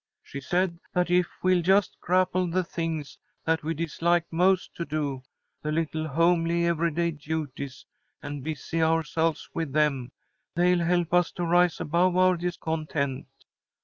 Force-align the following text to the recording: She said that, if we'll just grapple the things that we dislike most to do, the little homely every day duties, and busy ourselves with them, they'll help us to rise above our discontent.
She 0.23 0.41
said 0.41 0.79
that, 0.95 1.11
if 1.11 1.27
we'll 1.43 1.61
just 1.61 1.95
grapple 2.01 2.49
the 2.49 2.63
things 2.63 3.19
that 3.45 3.61
we 3.61 3.75
dislike 3.75 4.25
most 4.31 4.73
to 4.77 4.83
do, 4.83 5.21
the 5.61 5.71
little 5.71 6.07
homely 6.07 6.65
every 6.65 6.89
day 6.89 7.11
duties, 7.11 7.85
and 8.19 8.43
busy 8.43 8.81
ourselves 8.81 9.47
with 9.53 9.73
them, 9.73 10.11
they'll 10.55 10.83
help 10.83 11.13
us 11.13 11.31
to 11.33 11.45
rise 11.45 11.79
above 11.79 12.17
our 12.17 12.35
discontent. 12.35 13.27